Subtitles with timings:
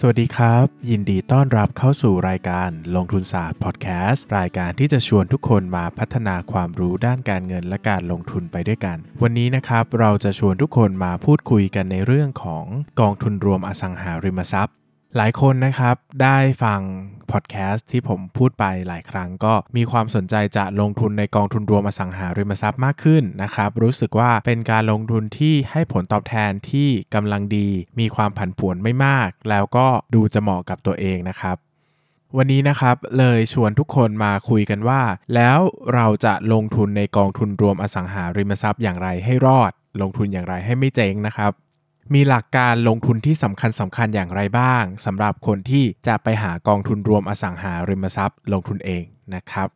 [0.00, 12.64] สวัสดีครับ ยินดีต้อนรับเข้าสู่รายการลงทุนศาสตร์พอดแคสต์รายการที่จะชวนทุกคนมาพัฒนาความรู้ด้านการเงินและการลงทุนไปด้วยกัน วันนี้นะครับเราจะชวนทุกคนมาพูดคุยกันในเรื่องของ
[13.00, 14.76] กองทุนรวมอสังหาริมทรัพย์
[15.16, 16.80] หลายคนนะครับได้ฟัง
[17.30, 27.68] พอดแคสต์ที่ผมพูดไปหลายครั้งก็มีความสนใจจะลงทุนในกองทุนรวมอสังหาริมทรัพย์มากขึ้นนะครับ รู้สึกว่าเป็นการลงทุนที่ให้ผลตอบแทนที่กำลังดี
[28.00, 31.56] มีความผันผวนไม่มาก แล้วก็ดูจะเหมาะกับตัวเองนะครับ
[32.36, 35.02] วันนี้นะครับเลยชวนทุกคนมาคุยกันว่า
[35.34, 35.58] แล้ว
[35.94, 41.52] เราจะลงทุนในกองทุนรวมอสังหาริมทรัพย์อย่างไรให้รอด ลงทุนอย่างไรให้ไม่เจ๊งนะครับ
[42.14, 49.04] มีหลักการลงทุนที่สำคัญสำคัญอย่างไรบ้างสำหรับคนที่จะไปหากองทุนรวมอสังหาริมทรัพย์ ลงทุนเอง
[49.34, 49.68] นะครับ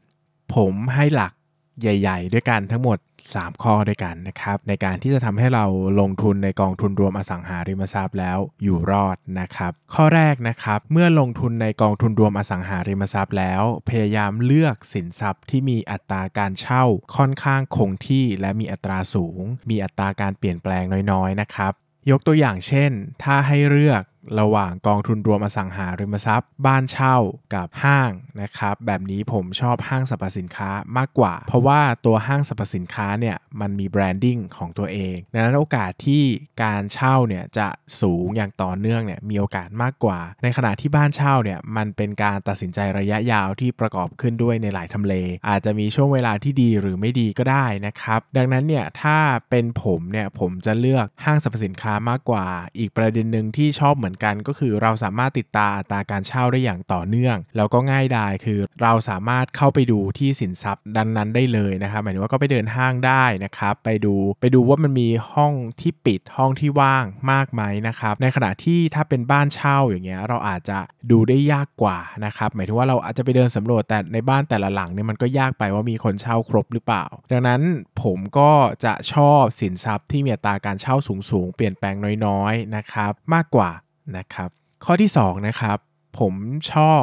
[0.54, 1.32] ผมให้หลัก
[1.80, 2.98] ใหญ่ ๆ ด้วยกันทั้งหมด
[3.30, 5.64] 3 ข้อด้วยกันนะครับ ในการที่จะทำให้เรา
[6.00, 16.84] ลงทุนในกองทุนรวมอสังหาริมทรัพย์แล้วอยู่รอดนะครับ ข้อแรกนะครับ เมื่อลงทุนในกองทุนรวมอสังหาริมทรัพย์แล้ว พยายามเลือกสินทรัพย์ที่มีอัตราการเช่า
[17.16, 21.74] ค่อนข้างคงที่และมีอัตราสูง มีอัตราการเปลี่ยนแปลงน้อยๆนะครับ
[22.10, 24.02] ยกตัวอย่างเช่น ถ้าให้เลือก
[24.38, 27.16] ระหว่างกองทุนรวมอสังหาริมทรัพย์ บ้านเช่า
[27.54, 28.10] กับห้าง
[28.42, 36.22] นะครับแบบนี้ผมชอบห้างสรรพสินค้ามากกว่า เพราะว่าตัวห้างสรรพสินค้าเนี่ยมันมีแบรนดิ้งของตัวเองดังนั้นโอกาสที่
[36.62, 37.68] การเช่าเนี่ยจะ
[38.00, 45.14] สูงอย่างต่อเนื่องเนี่ยมีโอกาสมากกว่า ในขณะที่บ้านเช่าเนี่ยมันเป็นการตัดสินใจระยะยาวที่ประกอบขึ้นด้วยในหลายทำเล
[45.48, 49.18] อาจจะมีช่วงเวลาที่ดีหรือไม่ดีก็ได้นะครับดังนั้นเนี่ยถ้า
[49.50, 52.46] เป็นผมเนี่ยผมจะเลือกห้างสรรพสินค้ามากกว่า
[52.78, 70.78] อีกประเด็นหนึ่งที่ชอบเหมือนกันก็คือเราสามารถติดตาอัตราการเช่าได้อย่างต่อเนื่อง แล้วก็ง่ายดายคือเราสามารถเข้าไปดูที่สินทรัพย์ดังนั้นได้เลยนะครับหมายถึงว่าก็ไปเดินห้างได้นะครับไปดูไปดูว่ามันมีห้องที่ปิดห้องที่ว่างมากไหมนะครับในขณะที่ถ้าเป็นบ้านเช่าอย่างเงี้ยเราอาจจะ
[71.10, 77.60] ดูได้ยากกว่านะครับหมายถึงว่าเราอาจจะไปเดินสำรวจแต่ในบ้านแต่ละหลังเนี่ยมันก็ยากไปว่ามีคนเช่าครบหรือเปล่า ดังนั้น
[78.02, 78.52] ผมก็
[78.84, 80.96] จะชอบสินทรัพย์ที่มีอัตราการเช่า
[81.30, 83.70] สูงๆ เปลี่ยนแปลงน้อยๆนะครับมากกว่า
[84.18, 84.48] นะครับ
[84.84, 85.78] ข้อที่2นะครับ
[86.18, 86.34] ผม
[86.72, 87.02] ชอบ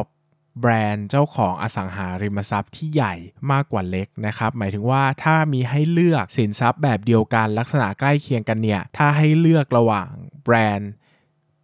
[0.62, 3.16] แบรนด์เจ้าของอสังหาริมทรัพย์ที่ใหญ่
[3.52, 10.10] มากกว่าเล็กนะครับ หมายถึงว่าถ้ามีให้เลือกสินทรัพย์แบบเดียวกันลักษณะใกล้เคียงกันเนี่ย ถ้าให้เลือกระหว่าง
[10.44, 10.92] แบรนด์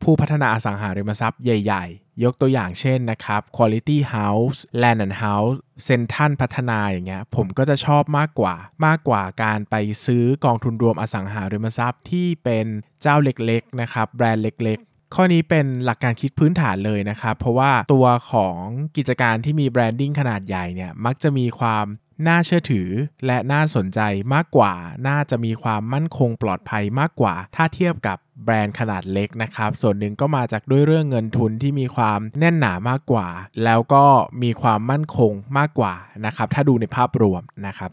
[0.01, 8.55] ผู้พัฒนาอสังหาริมทรัพย์ใหญ่ ๆ ยกตัวอย่างเช่นนะครับ Quality House Land and House เซนทันพัฒนาอย่างเงี้ยผมก็จะชอบมากกว่า
[8.85, 9.75] มากกว่าการไป
[10.05, 12.65] ซื้อกองทุนรวมอสังหาริมทรัพย์ที่เป็น
[13.01, 18.57] เจ้าเล็กๆนะครับแบรนด์เล็ก ๆ ข้อนี้เป็นหลักการคิดพื้นฐานเลยนะครับ เพราะว่าตัวของ
[18.97, 21.85] กิจการที่มีแบรนดิ้งขนาดใหญ่เนี่ยมักจะมีความ
[22.27, 22.89] น่าเชื่อถือ
[23.25, 23.99] และน่าสนใจ
[24.33, 24.73] มากกว่า
[25.07, 33.27] น่าจะมีความมั่นคงปลอดภัยมากกว่า ถ้าเทียบกับแบรนด์ขนาดเล็กนะครับ ส่วนหนึ่งก็มาจากด้วยเรื่องเงินทุนที่มีความแน่นหนามากกว่า
[33.63, 34.05] แล้วก็
[34.43, 35.93] มีความมั่นคงมากกว่า
[36.25, 37.91] นะครับ ถ้าดูในภาพรวมนะครับ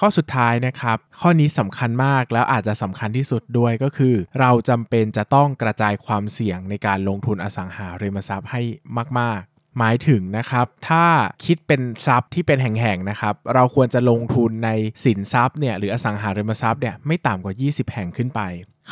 [0.00, 8.62] ข้อสุดท้ายนะครับ ข้อนี้สำคัญมากแล้วอาจจะสำคัญที่สุดด้วยก็คือ เราจำเป็นจะต้องกระจายความเสี่ยงในการลงทุนอสังหาริมทรัพย์ให้
[9.20, 11.04] มาก ๆหมายถึงนะครับถ้า
[11.44, 14.70] คิดเป็นทรัพย์ที่เป็นแห่งๆนะครับเราควรจะลงทุนใน
[15.04, 18.40] สินทรัพย์เนี่ยหรืออสังหาริมทรัพย์เนี่ยไม่ต่ำกว่า 20 แห่งขึ้นไป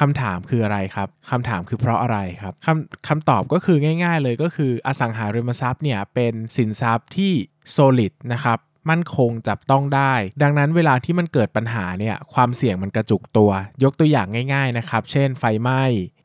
[0.00, 7.32] คำถามคืออะไรครับคำถามคือเพราะอะไรครับคำคำตอบก็คือง่าย ๆ เลยก็คืออสังหาริมทรัพย์เนี่ยเป็นสินทรัพย์ที่
[7.76, 8.58] solid นะครับ
[8.90, 13.50] มั่นคงจับต้องได้ ดังนั้นเวลาที่มันเกิดปัญหาเนี่ยความเสี่ยงมันกระจุกตัว
[13.82, 15.82] ยกตัวอย่างง่าย ๆนะครับ เช่นไฟไหม้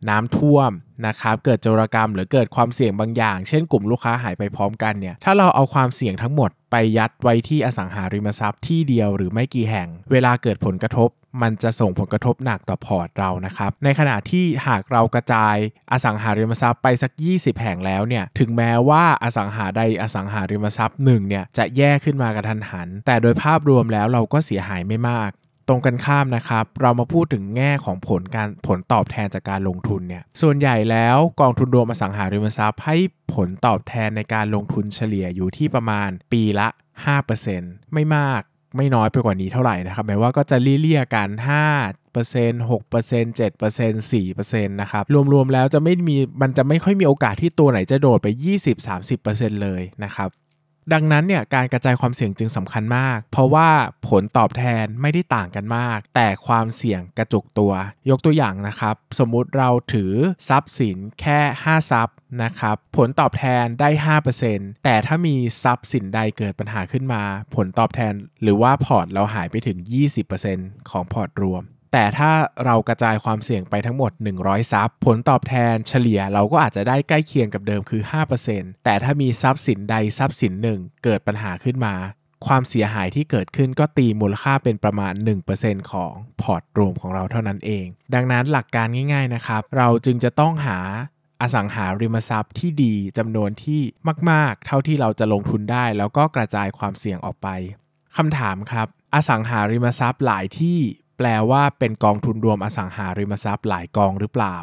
[0.09, 0.71] น้ำท่วม
[1.07, 11.09] นะครับเกิดโจรกรรมหรือเกิดความเสี่ยงบางอย่าง เช่นกลุ่มลูกค้าหายไปพร้อมกันเนี่ยถ้าเราเอาความเสี่ยงทั้งหมดไปยัดไว้ที่อสังหาริมทรัพย์ที่เดียวหรือไม่กี่แห่ง เวลาเกิดผลกระทบ
[11.41, 15.55] มันจะส่งผลกระทบหนักต่อพอร์ตเรานะครับ ในขณะที่หากเรากระจาย
[15.91, 25.31] อสังหาริมทรัพย์ไปสัก 20 แห่งแล้วเนี่ย ถึงแม้ว่าอสังหาใดอสังหาริมทรัพย์หนึ่งเนี่ยจะแย่ขึ้นมากระทันหัน แต่โดยภาพรวมแล้วเราก็เสียหายไม่มาก
[25.67, 32.97] ตรงกันข้ามนะครับ เรามาพูดถึงแง่ของผลการผลตอบแทนจากการลงทุนเนี่ย ส่วนใหญ่แล้วกองทุนรวมอสังหาริมทรัพย์ให้
[33.33, 36.67] ผลตอบแทนในการลงทุนเฉลี่ยอยู่ที่ประมาณปีละ
[37.49, 38.41] 5%ไม่มาก
[38.77, 42.19] ไม่น้อยไปกว่านี้เท่าไหร่นะครับหมายว่าก็จะเลี่ยๆกัน5%
[42.69, 48.27] 6% 7% 4%นะครับรวมๆแล้วจะไม่มีมันจะไม่ค่อยมีโอกาสที่ตัวไหนจะโดดไป
[48.95, 50.29] 20-30%เลยนะครับ
[50.93, 53.69] ดังนั้นเนี่ยการกระจายความเสี่ยงจึงสำคัญมาก เพราะว่า
[54.07, 57.73] ผลตอบแทนไม่ได้ต่างกันมาก แต่ความเสี่ยงกระจุกตัว
[58.09, 60.13] ยกตัวอย่างนะครับ สมมุติเราถือ
[60.49, 63.89] ทรัพย์สินแค่ 5 ทรัพย์นะครับผลตอบแทนได้
[64.37, 67.23] 5%แต่ถ้ามีทรัพย์สินใดเกิดปัญหาขึ้นมา
[67.55, 69.77] ผลตอบแทนหรือว่าพอร์ตเราหายไปถึง
[70.33, 71.63] 20%ของพอร์ตรวม
[71.93, 72.31] แต่ถ้า
[72.65, 78.01] เรากระจายความเสี่ยงไปทั้งหมด 100ทรัพย์ผลตอบแทนเฉลี่ยเราก็อาจจะได้ใกล้เคียงกับเดิมคือ
[78.43, 81.95] 5%แต่ถ้ามีทรัพย์สินใดทรัพย์สินหนึ่งเกิดปัญหาขึ้นมา
[82.47, 85.13] ความเสียหายที่เกิดขึ้นก็ตีมูลค่าเป็นประมาณ
[85.51, 90.79] 1%ของพอร์ตรวมของเราเท่านั้นเอง ดังนั้นหลักการง่าย ๆนะครับ เราจึงจะต้องหา
[91.41, 93.81] อสังหาริมทรัพย์ที่ดีจำนวนที่
[94.29, 97.47] มาก ๆ เท่าที่เราจะลงทุนได้ แล้วก็กระจายความเสี่ยงออกไป
[98.17, 100.79] คำถามครับ อสังหาริมทรัพย์หลายที่
[101.21, 104.57] แปลว่าเป็นกองทุนรวมอสังหาริมทรัพย์หลายกองหรือเปล่า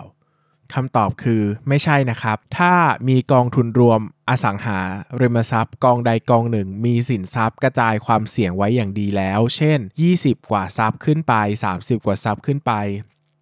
[0.74, 2.74] คำตอบคือไม่ใช่นะครับ ถ้า
[3.08, 4.00] มีกองทุนรวม
[4.30, 4.78] อสังหา
[5.20, 9.78] ริมทรัพย์ กองใดกองหนึ่ง มีสินทรัพย์กระจายความเสี่ยงไว้อย่างดีแล้ว เช่น
[10.14, 11.34] 20 กว่าทรัพย์ขึ้นไป
[11.72, 12.72] 30 กว่าทรัพย์ขึ้นไป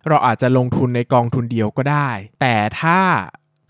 [0.08, 2.10] เราอาจจะลงทุนในกองทุนเดียวก็ได้
[2.40, 3.00] แต่ถ้า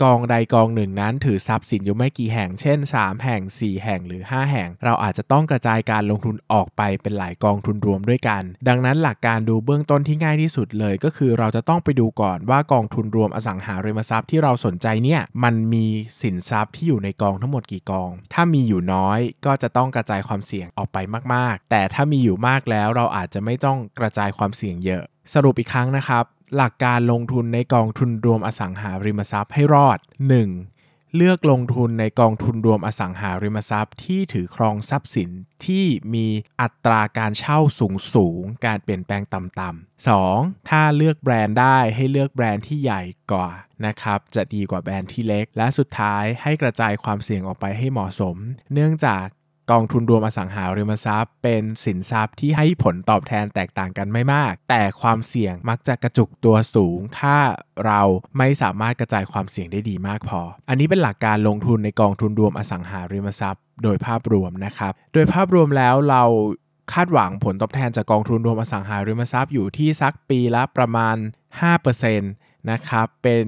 [0.03, 15.87] กองใดกองหนึ่งนั้นถือทรัพย์สินอยู่ไม่กี่แห่ง เช่น 3 แห่ง 4 แห่งหรือ 5 แห่ง เราอาจจะต้องกระจายการลงทุนออกไปเป็นหลายกองทุนรวมด้วยกัน ดังนั้นหลักการดูเบื้องต้นที่ง่ายที่สุดเลย ก็คือเราจะต้องไปดูก่อนว่ากองทุนรวมอสังหาริมทรัพย์ที่เราสนใจเนี่ยมันมี
[16.23, 20.99] สินทรัพย์ที่อยู่ในกองทั้งหมดกี่กอง ถ้ามีอยู่น้อยก็จะต้องกระจายความเสี่ยงออกไป
[21.35, 25.03] มาก ๆ แต่ถ้ามีอยู่มากแล้วเราอาจจะไม่ต้องกระจายความเสี่ยงเยอะ
[25.35, 26.25] สรุปอีกครั้งนะครับ
[26.57, 31.17] หลักการลงทุนในกองทุนรวมอสังหาริมทรัพย์ให้รอด 1.
[31.17, 35.31] เลือกลงทุนในกองทุนรวมอสังหาริมทรัพย์ที่ถือครองทรัพย์สิน
[35.67, 36.27] ที่มี
[36.61, 40.69] อัตราการเช่าสูงสูง การเปลี่ยนแปลงต่ำๆ 2.
[40.69, 43.03] ถ้าเลือกแบรนด์ได้ให้เลือกแบรนด์ที่ใหญ่
[43.33, 43.51] กว่า
[43.87, 48.37] นะครับจะดีกว่าแบรนด์ที่เล็ก และสุดท้ายให้กระจายความเสี่ยงออกไปให้เหมาะสม
[48.73, 49.27] เนื่องจาก
[49.73, 57.37] กองทุนรวมอสังหาริมทรัพย์ เป็นสินทรัพย์ที่ให้ผลตอบแทนแตกต่างกันไม่มาก แต่ความเสี่ยงมักจะกระจุกตัวสูง ถ้า
[57.87, 58.01] เรา
[58.39, 66.25] ไม่สามารถกระจายความเสี่ยงได้ดีมากพอ อันนี้เป็นหลักการลงทุนในกองทุนรวมอสังหาริมทรัพย์ โดยภาพรวมนะครับ โดยภาพรวมแล้วเรา
[66.93, 71.17] คาดหวังผลตอบแทนจากกองทุนรวมอสังหาริมทรัพย์อยู่ที่สักปีละประมาณ
[71.93, 73.47] 5%นะครับเป็น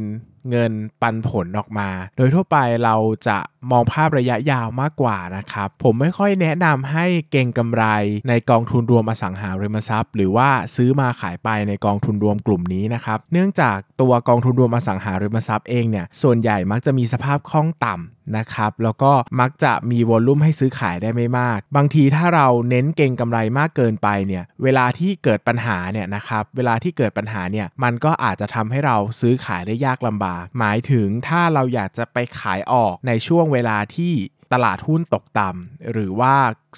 [0.50, 0.72] เงิน
[1.02, 2.96] ปันผลออกมา โดยทั่วไปเรา
[3.28, 3.38] จะ
[3.70, 7.84] มองภาพระยะยาวมากกว่านะครับผมไม่ค่อยแนะนำให้เก่งกำไร
[8.28, 34.12] ในกองทุนรวมอสังหาริมทรัพย์ หรือว่าซื้อมาขายไปในกองทุนรวมกลุ่มนี้นะครับเนื่องจากตัวกองทุนรวมอสังหาริมทรัพย์เองเนี่ยส่วนใหญ่มักจะมีสภาพคล่องต่ำนะครับแล้วก็มักจะมีวอลลุ่มให้ซื้อขายได้ไม่มาก บางทีถ้าเราเน้นเก่งกำไรมากเกินไปเนี่ยเวลาที่เกิดปัญหาเนี่ยนะครับเวลาที่เกิดปัญหาเนี่ยมันก็อาจจะทำให้เราซื้อขายได้ยากลำบาก หมายถึงถ้าเราอยากจะไปขายออกในช่วงเวลาที่
[34.52, 36.34] ตลาดหุ้นตกต่ำหรือว่า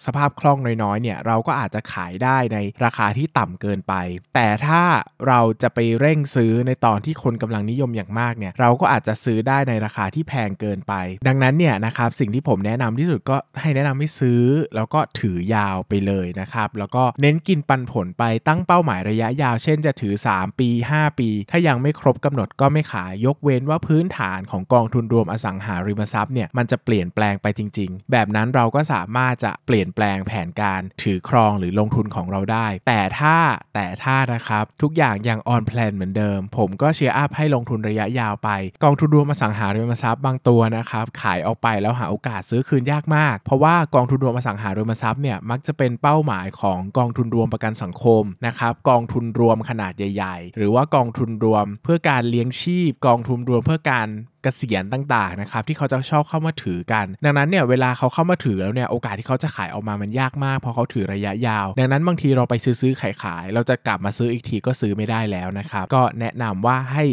[0.06, 3.94] สภาพคล่องน้อยๆเนี่ยเราก็อาจจะขายได้ในราคาที่ต่ำเกินไป
[4.35, 4.82] แต่ถ้า
[5.29, 10.94] เราจะไปเร่งซื้อในตอนที่คนกำลังนิยมอย่างมากเนี่ยเราก็อาจจะซื้อได้ในราคาที่แพงเกินไป
[11.26, 14.43] ดังนั้นเนี่ยนะครับสิ่งที่ผมแนะนำที่สุดก็ให้แนะนำให้ซื้อ
[14.76, 33.37] แล้วก็ถือยาวไปเลยนะครับแล้วก็เน้นกินปันผลไปตั้งเป้าหมายระยะยาว เช่นจะถือ 3 ปี 5 ปี ถ้ายังไม่ครบกำหนดก็ไม่ขายยกเว้นว่าพื้นฐานของกองทุนรวมอสังหาริมทรัพย์เนี่ยมันจะเปลี่ยนแปลงไปจริง ๆ แบบนั้นเราก็สามารถจะเปลี่ยนแปลงแผนการถือครองหรือลงทุนของเราได้ แต่ถ้า
[33.75, 38.50] แต่ถ้านะครับ ทุกอย่างยัง on plan เหมือนเดิม ผมก็ cheer up ให้ลงทุนระยะยาวไป
[38.85, 54.09] กองทุนรวมอสังหาริมทรัพย์บางตัวนะครับ ขายออกไปแล้วหาโอกาสซื้อคืนยากมาก เพราะว่ากองทุนรวมอสังหาริมทรัพย์เนี่ยมักจะเป็นเป้าหมายของกองทุนรวมประกันสังคมนะครับกองทุนรวมขนาดใหญ่ ๆ หรือว่ากองทุนรวมเพื่อการเลี้ยงชีพ กองทุนรวมเพื่อการ
[54.45, 67.04] กษียณต่างๆนะครับที่เขาจะชอบเข้ามาถือกัน ดังนั้นเนี่ยเวลาเขาเข้ามาถือแล้วเนี่ยโอกาสที่เขาจะขายออกมามันยากมากเพราะเขาถือระยะยาว ดังนั้นบางทีเราไปซื้อๆขายๆเราจะกลับมาซื้ออีกทีก็ซื้อไม่ได้แล้วนะครับก็แนะนำว่าให้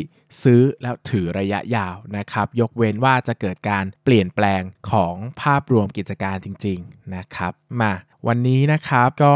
[0.44, 7.94] ซื้อแล้วถือระยะยาวนะครับยกเว้นว่าจะเกิดการเปลี่ยนแปลงของภาพรวมกิจการจริง ๆนะครับ มา
[8.28, 9.36] วันนี้นะครับก็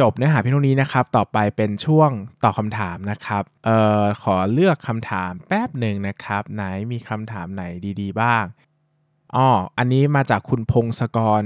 [0.00, 2.10] จบเนื้อหาเพียงเท่านี้นะครับ ต่อไปเป็นช่วง
[2.42, 7.62] ตอบคำถามนะครับ เอ่อ ขอเลือกคำถามแป๊บหนึ่งนะครับ ไหนมีคำถามไหน
[8.00, 8.44] ดีๆบ้าง
[9.36, 9.48] อ๋อ
[9.78, 11.42] อันนี้มาจากคุณพงศกร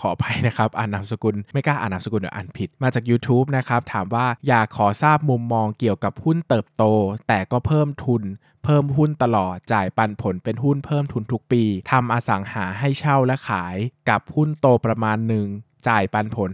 [0.00, 6.84] ขออภัยนะครับ อ่านนามสกุล ไม่กล้าอ่านนามสกุลเดี๋ยวอ่านผิด มาจาก YouTube นะครับ ถามว่าอยากขอทราบมุมมองเกี่ยวกับหุ้นเติบโต
[7.28, 8.22] แต่ก็เพิ่มทุน
[8.64, 13.76] เพิ่มหุ้นตลอด จ่ายปันผลเป็นหุ้นเพิ่มทุนทุกปี ทำอสังหาให้เช่าและขาย
[14.08, 15.46] กับหุ้นโตประมาณหนึ่ง
[15.88, 16.50] จ่ายปันผล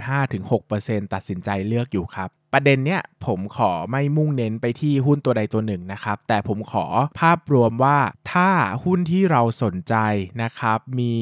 [0.54, 6.86] 5-6%ตัดสินใจเลือกอยู่ครับ ประเด็นเนี้ยผมขอไม่มุ่งเน้นไปที่หุ้นตัวใดตัวหนึ่งนะครับ แต่ผมขอ
[7.20, 7.98] ภาพรวมว่า
[8.32, 8.50] ถ้า
[8.84, 9.94] หุ้นที่เราสนใจ
[10.42, 11.14] นะครับ มี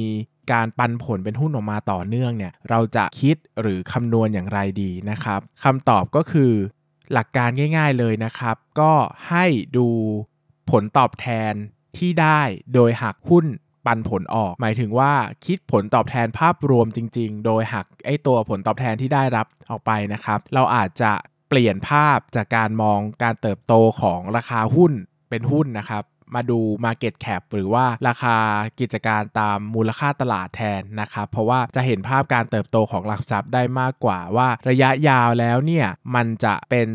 [0.52, 6.52] การปันผลเป็นหุ้นออกมาต่อเนื่องเนี่ยเราจะคิดหรือคำนวณอย่างไรดีนะครับคำตอบก็คือ
[7.12, 8.92] หลักการง่าย ๆเลยนะครับ ก็
[9.28, 9.44] ให้
[9.76, 9.88] ดู
[10.70, 11.52] ผลตอบแทน
[11.96, 12.40] ที่ได้
[12.74, 13.46] โดยหักหุ้น
[13.86, 15.12] ปันผลออก หมายถึงว่า
[15.46, 21.12] คิดผลตอบแทนภาพรวมจริง ๆ โดยหักไอตัวผลตอบแทนที่ได้รับออกไปนะครับ เราอาจจะ
[21.48, 24.92] เปลี่ยนภาพจากการมองการเติบโตของราคาหุ้น
[25.30, 28.36] เป็นหุ้นนะครับมาดู Market Cap หรือว่าราคา
[28.80, 36.88] กิจการตามมูลค่าตลาดแทนนะครับ เพราะว่าจะเห็นภาพการเติบโตของหลักทรัพย์ได้มากกว่าว่าระยะยาวแล้วเนี่ย มันจะเป็น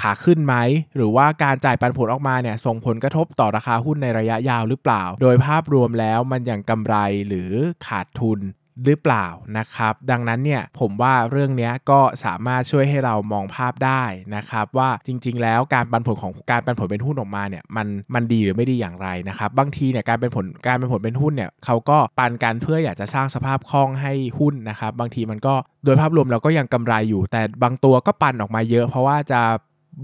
[0.00, 0.54] ขาขึ้นไหม
[0.96, 6.96] หรือว่าการจ่ายปันผลออกมาเนี่ยส่งผลกระทบต่อราคาหุ้นในระยะยาวหรือเปล่า โดยภาพรวมแล้วมันยังกำไร
[7.28, 7.50] หรือ
[7.86, 8.40] ขาดทุน
[8.84, 9.26] หรือเปล่า
[9.58, 14.04] นะครับ ดังนั้นเนี่ยผมว่าเรื่องนี้ก็สามารถช่วยให้เรามองภาพได้
[14.36, 29.40] นะครับ ว่าจริง ๆ แล้วการปันผลของการปันผลเป็นหุ้นออกมาเนี่ยมันมันดีหรือไม่ดีอย่างไรนะครับ บางทีเนี่ยการเป็นผลการเป็นผลเป็นหุ้นเนี่ยเขาก็ปันกันเพื่ออยากจะสร้างสภาพคล่องให้หุ้นนะครับ บางทีมันก็โดยภาพรวมเราก็ยังกำไรอยู่ แต่บางตัวก็ปันออกมาเยอะ เพราะว่าจะ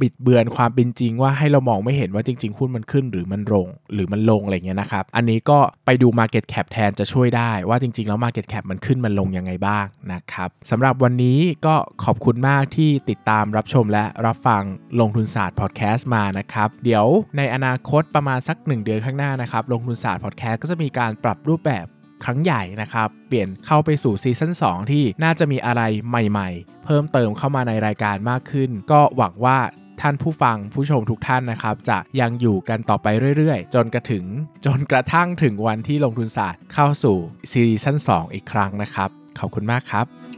[0.01, 14.63] บิดเบือนความเป็นจริงว่าให้เรามองไม่เห็นว่าจริงๆหุ้นมันขึ้นหรือมันลงหรือมันลงอะไรเงี้ยนะครับ อันนี้ก็ไปดู Market Cap แทนจะช่วยได้ว่าจริงๆ แล้ว Market Cap มันขึ้นมันลงยังไงบ้างนะครับสำหรับวันนี้ก็ขอบคุณมากที่ติดตามรับชมและรับฟัง
[15.01, 21.87] ลงทุนศาสตร์พอดแคสต์มานะครับเดี๋ยวในอนาคตประมาณสัก 1 เดือนข้างหน้านะครับลงทุนศาสตร์พอดแคสต์ก็จะมีการปรับรูปแบบ
[22.25, 29.59] ครั้งใหญ่นะครับ เปลี่ยนเข้าไปสู่ซีซั่น2 ที่น่าจะมีอะไรใหม่ๆ เพิ่มเติมเข้ามาในรายการมากขึ้น ก็หวังว่า
[30.01, 33.07] ท่านผู้ฟังผู้ชมทุกท่านนะครับ จะยังอยู่กันต่อไป
[33.37, 34.25] เรื่อยๆ จนกระถึง
[34.67, 37.17] จนกระทั่งถึงวันที่ลงทุนศาสตร์เข้าสู่
[37.51, 40.38] ซีซั่น2 อีกครั้งนะครับ ขอบคุณมากครับ